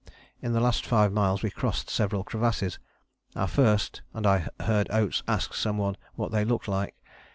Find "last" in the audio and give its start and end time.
0.59-0.83